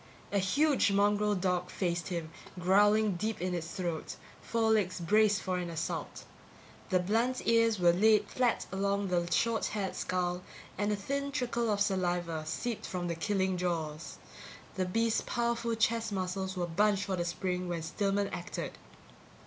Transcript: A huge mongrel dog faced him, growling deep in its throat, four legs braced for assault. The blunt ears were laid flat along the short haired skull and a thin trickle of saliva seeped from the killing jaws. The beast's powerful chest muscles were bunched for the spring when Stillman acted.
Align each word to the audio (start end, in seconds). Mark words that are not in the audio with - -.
A 0.31 0.39
huge 0.39 0.91
mongrel 0.91 1.35
dog 1.35 1.69
faced 1.69 2.07
him, 2.07 2.31
growling 2.59 3.17
deep 3.17 3.39
in 3.39 3.53
its 3.53 3.67
throat, 3.69 4.15
four 4.41 4.71
legs 4.71 4.99
braced 4.99 5.43
for 5.43 5.59
assault. 5.59 6.23
The 6.89 6.99
blunt 6.99 7.43
ears 7.45 7.77
were 7.79 7.93
laid 7.93 8.27
flat 8.27 8.65
along 8.71 9.09
the 9.09 9.31
short 9.31 9.67
haired 9.67 9.95
skull 9.95 10.41
and 10.75 10.91
a 10.91 10.95
thin 10.95 11.31
trickle 11.31 11.69
of 11.69 11.81
saliva 11.81 12.47
seeped 12.47 12.87
from 12.87 13.09
the 13.09 13.15
killing 13.15 13.57
jaws. 13.57 14.17
The 14.73 14.85
beast's 14.85 15.21
powerful 15.21 15.75
chest 15.75 16.11
muscles 16.11 16.57
were 16.57 16.65
bunched 16.65 17.03
for 17.05 17.15
the 17.15 17.23
spring 17.23 17.69
when 17.69 17.83
Stillman 17.83 18.29
acted. 18.29 18.79